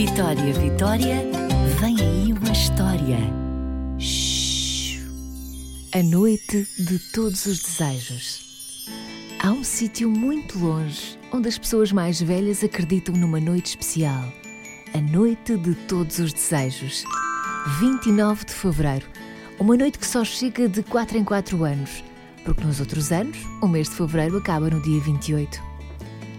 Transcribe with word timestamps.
Vitória, 0.00 0.54
Vitória, 0.54 1.16
vem 1.78 1.94
aí 2.00 2.32
uma 2.32 2.50
história. 2.50 3.18
Shhh. 3.98 4.98
A 5.92 6.02
noite 6.02 6.66
de 6.78 6.98
todos 7.12 7.44
os 7.44 7.60
desejos. 7.60 8.88
Há 9.38 9.52
um 9.52 9.62
sítio 9.62 10.08
muito 10.10 10.58
longe 10.58 11.18
onde 11.30 11.50
as 11.50 11.58
pessoas 11.58 11.92
mais 11.92 12.18
velhas 12.18 12.64
acreditam 12.64 13.14
numa 13.14 13.38
noite 13.38 13.66
especial. 13.76 14.24
A 14.94 15.00
noite 15.02 15.58
de 15.58 15.74
todos 15.86 16.18
os 16.18 16.32
desejos. 16.32 17.04
29 17.78 18.46
de 18.46 18.54
fevereiro. 18.54 19.06
Uma 19.58 19.76
noite 19.76 19.98
que 19.98 20.06
só 20.06 20.24
chega 20.24 20.66
de 20.66 20.82
4 20.82 21.18
em 21.18 21.24
4 21.24 21.62
anos, 21.62 22.02
porque 22.42 22.64
nos 22.64 22.80
outros 22.80 23.12
anos, 23.12 23.36
o 23.60 23.68
mês 23.68 23.90
de 23.90 23.96
fevereiro 23.96 24.38
acaba 24.38 24.70
no 24.70 24.80
dia 24.80 24.98
28. 24.98 25.62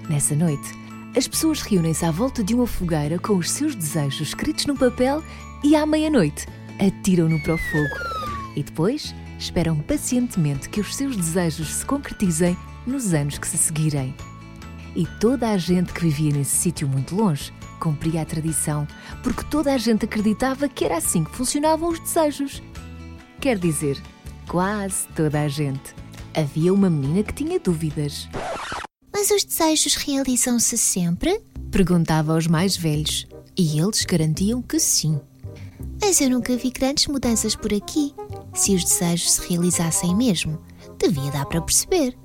Nessa 0.10 0.34
noite, 0.34 0.81
as 1.16 1.28
pessoas 1.28 1.62
reúnem-se 1.62 2.06
à 2.06 2.12
volta 2.12 2.44
de 2.44 2.56
uma 2.56 2.66
fogueira 2.66 3.20
com 3.20 3.36
os 3.36 3.52
seus 3.52 3.76
desejos 3.76 4.30
escritos 4.30 4.66
no 4.66 4.78
papel 4.78 5.22
e 5.64 5.76
à 5.76 5.86
meia-noite 5.86 6.48
atiram-no 6.80 7.40
para 7.42 7.56
o 7.56 7.58
fogo. 7.58 8.12
E 8.56 8.64
depois 8.64 9.14
esperam 9.38 9.78
pacientemente 9.80 10.70
que 10.70 10.80
os 10.80 10.96
seus 10.96 11.16
desejos 11.16 11.68
se 11.68 11.86
concretizem 11.86 12.58
nos 12.88 13.14
anos 13.14 13.38
que 13.38 13.48
se 13.48 13.58
seguirem. 13.58 14.16
E 14.96 15.06
toda 15.20 15.50
a 15.50 15.58
gente 15.58 15.94
que 15.94 16.02
vivia 16.02 16.34
nesse 16.34 16.56
sítio 16.56 16.88
muito 16.88 17.16
longe 17.16 17.54
cumpria 17.80 18.22
a 18.22 18.26
tradição, 18.26 18.88
porque 19.24 19.44
toda 19.46 19.74
a 19.74 19.78
gente 19.78 20.06
acreditava 20.06 20.70
que 20.70 20.86
era 20.86 20.98
assim 20.98 21.24
que 21.24 21.36
funcionavam 21.36 21.90
os 21.90 22.00
desejos. 22.00 22.62
Quer 23.40 23.58
dizer, 23.58 24.02
quase 24.48 25.08
toda 25.10 25.42
a 25.42 25.48
gente. 25.48 25.96
Havia 26.34 26.74
uma 26.74 26.90
menina 26.90 27.24
que 27.24 27.34
tinha 27.34 27.60
dúvidas. 27.60 28.30
Mas 29.22 29.30
os 29.30 29.44
desejos 29.44 29.94
realizam-se 29.98 30.76
sempre? 30.76 31.40
Perguntava 31.70 32.34
aos 32.34 32.48
mais 32.48 32.76
velhos 32.76 33.28
e 33.56 33.80
eles 33.80 34.04
garantiam 34.04 34.64
que 34.64 34.80
sim. 34.80 35.22
Mas 36.02 36.20
eu 36.20 36.28
nunca 36.32 36.58
vi 36.58 36.72
grandes 36.72 37.06
mudanças 37.06 37.56
por 37.56 37.72
aqui. 37.72 38.16
Se 38.52 38.74
os 38.74 38.84
desejos 38.84 39.34
se 39.34 39.48
realizassem 39.48 40.16
mesmo, 40.16 40.58
devia 40.98 41.30
dar 41.30 41.46
para 41.46 41.62
perceber. 41.62 42.18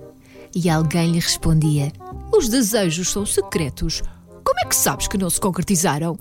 E 0.55 0.71
alguém 0.71 1.13
lhe 1.13 1.21
respondia: 1.21 1.93
Os 2.35 2.49
desejos 2.49 3.11
são 3.11 3.27
secretos. 3.27 4.03
Como 4.43 4.59
é 4.61 4.65
que 4.65 4.75
sabes 4.75 5.07
que 5.07 5.19
não 5.19 5.29
se 5.29 5.39
concretizaram? 5.39 6.17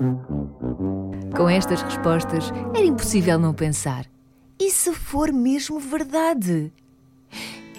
Com 1.37 1.47
estas 1.47 1.81
respostas, 1.83 2.51
era 2.75 2.85
impossível 2.85 3.39
não 3.39 3.53
pensar. 3.53 4.05
E 4.59 4.69
se 4.69 4.93
for 4.93 5.31
mesmo 5.31 5.79
verdade? 5.79 6.69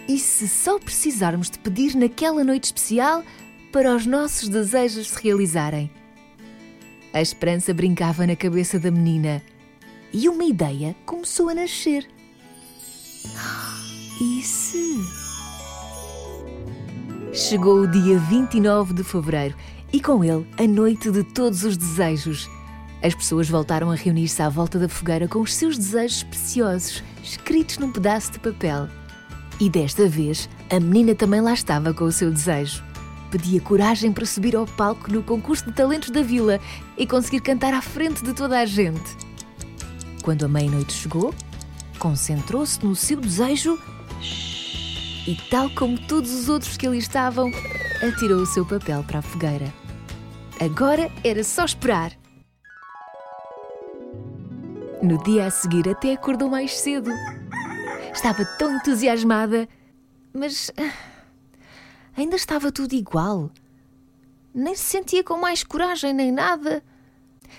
E 0.09 0.19
se 0.19 0.47
só 0.47 0.79
precisarmos 0.79 1.51
de 1.51 1.59
pedir 1.59 1.97
naquela 1.97 2.45
noite 2.45 2.65
especial 2.65 3.25
para 3.73 3.95
os 3.95 4.07
nossos 4.07 4.49
desejos 4.49 5.09
se 5.09 5.23
realizarem? 5.23 5.91
A 7.13 7.21
esperança 7.21 7.75
brincava 7.75 8.27
na 8.27 8.37
cabeça 8.37 8.79
da 8.79 8.91
menina 8.91 9.43
e 10.13 10.29
uma 10.29 10.45
ideia 10.45 10.95
começou 11.05 11.49
a 11.49 11.55
nascer. 11.55 12.07
E 14.21 14.43
se? 14.43 14.97
Chegou 17.33 17.81
o 17.81 17.87
dia 17.87 18.19
29 18.19 18.95
de 18.95 19.03
fevereiro 19.03 19.57
e 19.93 20.01
com 20.01 20.23
ele 20.23 20.47
a 20.59 20.67
noite 20.67 21.11
de 21.11 21.25
todos 21.25 21.65
os 21.65 21.77
desejos. 21.77 22.49
As 23.03 23.15
pessoas 23.15 23.49
voltaram 23.49 23.91
a 23.91 23.95
reunir-se 23.95 24.41
à 24.41 24.49
volta 24.49 24.79
da 24.79 24.89
fogueira 24.89 25.27
com 25.27 25.41
os 25.41 25.53
seus 25.53 25.77
desejos 25.77 26.23
preciosos, 26.23 27.05
escritos 27.23 27.79
num 27.79 27.93
pedaço 27.93 28.33
de 28.33 28.39
papel. 28.39 28.89
E 29.59 29.71
desta 29.71 30.07
vez, 30.07 30.49
a 30.71 30.79
menina 30.79 31.15
também 31.15 31.41
lá 31.41 31.55
estava 31.55 31.95
com 31.95 32.05
o 32.05 32.13
seu 32.13 32.31
desejo. 32.31 32.85
Pedia 33.31 33.61
coragem 33.61 34.13
para 34.13 34.27
subir 34.27 34.55
ao 34.55 34.67
palco 34.67 35.11
no 35.11 35.23
concurso 35.23 35.65
de 35.65 35.73
talentos 35.73 36.11
da 36.11 36.23
vila 36.23 36.61
e 36.97 37.07
conseguir 37.07 37.41
cantar 37.41 37.73
à 37.73 37.81
frente 37.81 38.23
de 38.23 38.35
toda 38.35 38.59
a 38.59 38.67
gente. 38.67 39.17
Quando 40.23 40.45
a 40.45 40.49
meia-noite 40.49 40.93
chegou, 40.93 41.35
concentrou-se 41.99 42.85
no 42.85 42.95
seu 42.95 43.19
desejo 43.19 43.79
e, 45.27 45.37
tal 45.51 45.71
como 45.71 45.99
todos 46.07 46.33
os 46.33 46.49
outros 46.49 46.77
que 46.77 46.87
ali 46.87 46.99
estavam, 46.99 47.51
atirou 48.07 48.43
o 48.43 48.47
seu 48.47 48.65
papel 48.65 49.03
para 49.05 49.21
a 49.21 49.23
fogueira. 49.23 49.73
Agora 50.61 51.11
era 51.25 51.43
só 51.43 51.65
esperar. 51.65 52.13
No 55.03 55.23
dia 55.25 55.47
a 55.47 55.51
seguir, 55.51 55.89
até 55.89 56.13
acordou 56.13 56.49
mais 56.49 56.79
cedo. 56.79 57.11
Estava 58.17 58.47
tão 58.47 58.75
entusiasmada, 58.75 59.69
mas 60.33 60.73
ah, 60.79 60.93
ainda 62.17 62.35
estava 62.35 62.73
tudo 62.73 62.95
igual. 62.95 63.51
Nem 64.55 64.75
se 64.75 64.85
sentia 64.85 65.23
com 65.23 65.37
mais 65.37 65.63
coragem 65.63 66.15
nem 66.15 66.33
nada. 66.33 66.83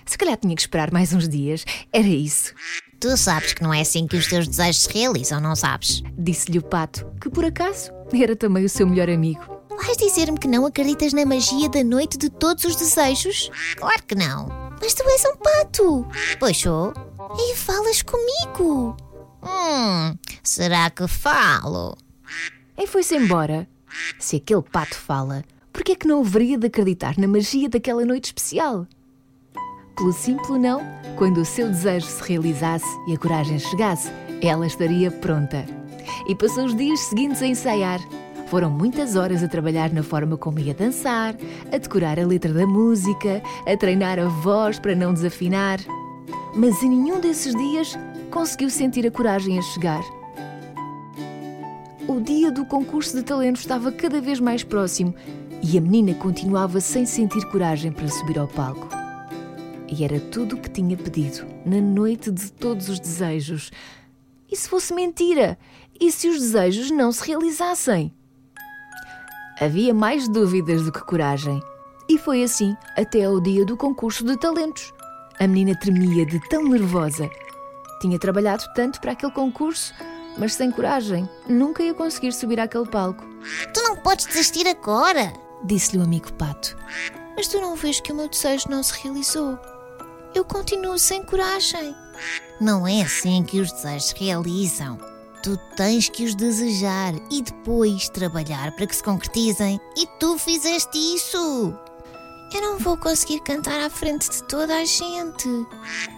Se 0.04 0.18
calhar 0.18 0.36
tinha 0.36 0.56
que 0.56 0.60
esperar 0.60 0.92
mais 0.92 1.12
uns 1.12 1.28
dias. 1.28 1.64
Era 1.92 2.08
isso. 2.08 2.52
Tu 2.98 3.16
sabes 3.16 3.54
que 3.54 3.62
não 3.62 3.72
é 3.72 3.82
assim 3.82 4.08
que 4.08 4.16
os 4.16 4.26
teus 4.26 4.48
desejos 4.48 4.82
se 4.82 4.92
realizam, 4.92 5.40
não 5.40 5.54
sabes? 5.54 6.02
Disse-lhe 6.18 6.58
o 6.58 6.62
pato, 6.62 7.06
que 7.20 7.30
por 7.30 7.44
acaso 7.44 7.92
era 8.12 8.34
também 8.34 8.64
o 8.64 8.68
seu 8.68 8.86
melhor 8.86 9.08
amigo. 9.08 9.40
Vais 9.70 9.96
dizer-me 9.96 10.38
que 10.38 10.48
não 10.48 10.66
acreditas 10.66 11.12
na 11.12 11.24
magia 11.24 11.68
da 11.68 11.84
noite 11.84 12.18
de 12.18 12.28
todos 12.28 12.64
os 12.64 12.74
desejos? 12.74 13.48
Claro 13.76 14.02
que 14.02 14.16
não. 14.16 14.48
Mas 14.82 14.92
tu 14.92 15.08
és 15.08 15.24
um 15.24 15.36
pato. 15.36 16.06
Pois 16.40 16.56
sou. 16.56 16.92
E 17.38 17.54
falas 17.54 18.02
comigo. 18.02 18.96
Hum, 19.42 20.16
será 20.42 20.90
que 20.90 21.06
falo? 21.06 21.96
E 22.76 22.86
foi-se 22.86 23.16
embora. 23.16 23.68
Se 24.18 24.36
aquele 24.36 24.62
pato 24.62 24.96
fala, 24.96 25.44
por 25.72 25.82
que 25.82 25.92
é 25.92 25.96
que 25.96 26.08
não 26.08 26.20
haveria 26.20 26.58
de 26.58 26.66
acreditar 26.66 27.16
na 27.18 27.26
magia 27.26 27.68
daquela 27.68 28.04
noite 28.04 28.26
especial? 28.26 28.86
Pelo 29.96 30.12
simples 30.12 30.60
não, 30.60 30.80
quando 31.16 31.38
o 31.38 31.44
seu 31.44 31.68
desejo 31.68 32.06
se 32.06 32.22
realizasse 32.22 32.86
e 33.08 33.14
a 33.14 33.18
coragem 33.18 33.58
chegasse, 33.58 34.10
ela 34.40 34.66
estaria 34.66 35.10
pronta. 35.10 35.66
E 36.28 36.34
passou 36.34 36.66
os 36.66 36.76
dias 36.76 37.00
seguintes 37.00 37.42
a 37.42 37.46
ensaiar. 37.46 38.00
Foram 38.46 38.70
muitas 38.70 39.16
horas 39.16 39.42
a 39.42 39.48
trabalhar 39.48 39.92
na 39.92 40.02
forma 40.02 40.36
como 40.36 40.58
ia 40.58 40.72
dançar, 40.72 41.34
a 41.72 41.78
decorar 41.78 42.18
a 42.18 42.26
letra 42.26 42.52
da 42.52 42.66
música, 42.66 43.42
a 43.66 43.76
treinar 43.76 44.18
a 44.18 44.28
voz 44.28 44.78
para 44.78 44.94
não 44.94 45.12
desafinar. 45.12 45.80
Mas 46.54 46.82
em 46.82 46.90
nenhum 46.90 47.20
desses 47.20 47.54
dias 47.54 47.98
conseguiu 48.30 48.70
sentir 48.70 49.06
a 49.06 49.10
coragem 49.10 49.58
a 49.58 49.62
chegar. 49.62 50.02
O 52.06 52.20
dia 52.20 52.50
do 52.50 52.64
concurso 52.64 53.16
de 53.16 53.22
talento 53.22 53.56
estava 53.56 53.92
cada 53.92 54.20
vez 54.20 54.40
mais 54.40 54.64
próximo 54.64 55.14
e 55.62 55.76
a 55.76 55.80
menina 55.80 56.14
continuava 56.14 56.80
sem 56.80 57.04
sentir 57.04 57.44
coragem 57.50 57.92
para 57.92 58.08
subir 58.08 58.38
ao 58.38 58.48
palco. 58.48 58.88
E 59.90 60.04
era 60.04 60.20
tudo 60.20 60.56
o 60.56 60.60
que 60.60 60.70
tinha 60.70 60.96
pedido 60.96 61.46
na 61.64 61.80
noite 61.80 62.30
de 62.30 62.52
todos 62.52 62.88
os 62.88 63.00
desejos. 63.00 63.70
E 64.50 64.56
se 64.56 64.68
fosse 64.68 64.94
mentira? 64.94 65.58
E 66.00 66.12
se 66.12 66.28
os 66.28 66.38
desejos 66.38 66.90
não 66.90 67.10
se 67.10 67.26
realizassem? 67.26 68.14
Havia 69.60 69.92
mais 69.92 70.28
dúvidas 70.28 70.84
do 70.84 70.92
que 70.92 71.04
coragem. 71.04 71.60
E 72.08 72.16
foi 72.16 72.42
assim 72.42 72.76
até 72.96 73.24
ao 73.24 73.40
dia 73.40 73.64
do 73.64 73.76
concurso 73.76 74.24
de 74.24 74.38
talentos. 74.38 74.92
A 75.38 75.46
menina 75.46 75.78
tremia 75.78 76.24
de 76.24 76.40
tão 76.48 76.64
nervosa. 76.68 77.28
Tinha 78.00 78.18
trabalhado 78.18 78.64
tanto 78.74 79.00
para 79.00 79.12
aquele 79.12 79.32
concurso, 79.32 79.92
mas 80.36 80.54
sem 80.54 80.70
coragem, 80.70 81.28
nunca 81.48 81.82
ia 81.82 81.94
conseguir 81.94 82.32
subir 82.32 82.60
àquele 82.60 82.86
palco. 82.86 83.24
Tu 83.74 83.82
não 83.82 83.96
podes 83.96 84.26
desistir 84.26 84.66
agora, 84.66 85.32
disse-lhe 85.64 85.98
o 85.98 86.04
amigo 86.04 86.32
Pato. 86.34 86.76
Mas 87.36 87.48
tu 87.48 87.60
não 87.60 87.76
vês 87.76 88.00
que 88.00 88.12
o 88.12 88.14
meu 88.14 88.28
desejo 88.28 88.68
não 88.68 88.82
se 88.82 88.92
realizou? 89.02 89.58
Eu 90.34 90.44
continuo 90.44 90.98
sem 90.98 91.22
coragem. 91.22 91.94
Não 92.60 92.86
é 92.86 93.02
assim 93.02 93.42
que 93.42 93.60
os 93.60 93.72
desejos 93.72 94.08
se 94.08 94.14
realizam. 94.16 94.98
Tu 95.42 95.56
tens 95.76 96.08
que 96.08 96.24
os 96.24 96.34
desejar 96.34 97.14
e 97.30 97.42
depois 97.42 98.08
trabalhar 98.08 98.72
para 98.72 98.86
que 98.86 98.96
se 98.96 99.02
concretizem. 99.02 99.80
E 99.96 100.06
tu 100.18 100.36
fizeste 100.36 100.98
isso. 100.98 101.72
Eu 102.52 102.60
não 102.60 102.78
vou 102.78 102.96
conseguir 102.96 103.40
cantar 103.40 103.80
à 103.80 103.88
frente 103.88 104.28
de 104.28 104.42
toda 104.44 104.74
a 104.74 104.84
gente. 104.84 105.48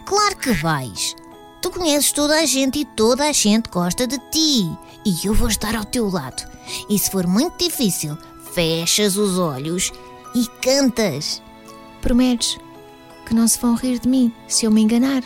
Claro 0.07 0.37
que 0.37 0.53
vais. 0.53 1.15
Tu 1.61 1.71
conheces 1.71 2.13
toda 2.13 2.41
a 2.41 2.47
gente 2.47 2.81
e 2.81 2.85
toda 2.85 3.29
a 3.29 3.33
gente 3.33 3.69
gosta 3.69 4.07
de 4.07 4.19
ti. 4.31 4.71
E 5.05 5.27
eu 5.27 5.35
vou 5.35 5.49
estar 5.49 5.75
ao 5.75 5.85
teu 5.85 6.09
lado. 6.09 6.43
E 6.89 6.99
se 6.99 7.11
for 7.11 7.27
muito 7.27 7.59
difícil, 7.63 8.17
fechas 8.53 9.17
os 9.17 9.39
olhos 9.39 9.93
e 10.35 10.47
cantas. 10.63 11.43
Prometes 12.01 12.59
que 13.27 13.35
não 13.35 13.47
se 13.47 13.59
vão 13.59 13.75
rir 13.75 13.99
de 13.99 14.09
mim 14.09 14.33
se 14.49 14.65
eu 14.65 14.71
me 14.71 14.81
enganar? 14.81 15.23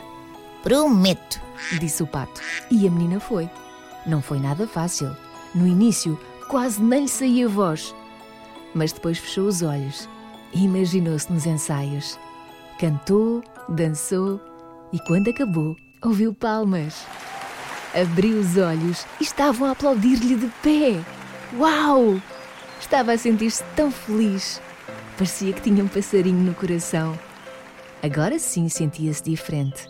Prometo, 0.62 1.40
disse 1.78 2.02
o 2.02 2.06
pato. 2.06 2.40
E 2.70 2.86
a 2.86 2.90
menina 2.90 3.20
foi. 3.20 3.48
Não 4.04 4.20
foi 4.20 4.40
nada 4.40 4.66
fácil. 4.66 5.16
No 5.54 5.66
início, 5.66 6.18
quase 6.48 6.82
nem 6.82 7.02
lhe 7.02 7.08
saía 7.08 7.48
voz. 7.48 7.94
Mas 8.74 8.92
depois 8.92 9.18
fechou 9.18 9.46
os 9.46 9.62
olhos 9.62 10.08
e 10.52 10.64
imaginou-se 10.64 11.32
nos 11.32 11.46
ensaios. 11.46 12.18
Cantou, 12.78 13.42
dançou 13.68 14.40
e, 14.92 14.98
quando 15.00 15.30
acabou, 15.30 15.76
ouviu 16.04 16.34
palmas. 16.34 17.06
Abriu 17.94 18.38
os 18.38 18.56
olhos 18.56 19.06
e 19.20 19.24
estavam 19.24 19.68
a 19.68 19.70
aplaudir-lhe 19.70 20.36
de 20.36 20.48
pé. 20.62 21.00
Uau! 21.56 22.20
Estava 22.80 23.12
a 23.12 23.18
sentir-se 23.18 23.64
tão 23.74 23.90
feliz. 23.90 24.60
Parecia 25.16 25.52
que 25.52 25.62
tinha 25.62 25.82
um 25.82 25.88
passarinho 25.88 26.40
no 26.40 26.54
coração. 26.54 27.18
Agora 28.02 28.38
sim 28.38 28.68
sentia-se 28.68 29.22
diferente. 29.22 29.88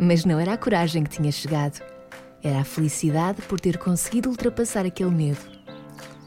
Mas 0.00 0.24
não 0.24 0.40
era 0.40 0.54
a 0.54 0.58
coragem 0.58 1.04
que 1.04 1.10
tinha 1.10 1.30
chegado, 1.30 1.80
era 2.42 2.60
a 2.60 2.64
felicidade 2.64 3.42
por 3.42 3.60
ter 3.60 3.78
conseguido 3.78 4.30
ultrapassar 4.30 4.84
aquele 4.84 5.10
medo. 5.10 5.38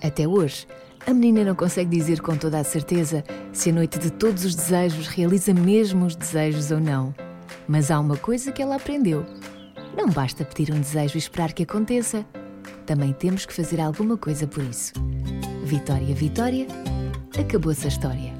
Até 0.01 0.27
hoje, 0.27 0.67
a 1.05 1.13
menina 1.13 1.43
não 1.43 1.55
consegue 1.55 1.89
dizer 1.89 2.21
com 2.21 2.37
toda 2.37 2.59
a 2.59 2.63
certeza 2.63 3.23
se 3.51 3.71
a 3.71 3.73
noite 3.73 3.99
de 3.99 4.11
todos 4.11 4.45
os 4.45 4.55
desejos 4.55 5.07
realiza 5.07 5.53
mesmo 5.53 6.05
os 6.05 6.15
desejos 6.15 6.71
ou 6.71 6.79
não. 6.79 7.13
Mas 7.67 7.89
há 7.89 7.99
uma 7.99 8.17
coisa 8.17 8.51
que 8.51 8.61
ela 8.61 8.75
aprendeu: 8.75 9.25
não 9.95 10.09
basta 10.09 10.43
pedir 10.43 10.73
um 10.73 10.79
desejo 10.79 11.15
e 11.15 11.19
esperar 11.19 11.53
que 11.53 11.63
aconteça. 11.63 12.25
Também 12.85 13.13
temos 13.13 13.45
que 13.45 13.53
fazer 13.53 13.79
alguma 13.81 14.17
coisa 14.17 14.45
por 14.45 14.63
isso. 14.63 14.93
Vitória, 15.63 16.13
Vitória, 16.13 16.67
acabou-se 17.39 17.85
a 17.85 17.87
história. 17.87 18.34